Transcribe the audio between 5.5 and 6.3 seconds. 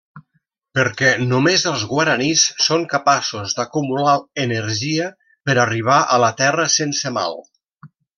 per arribar a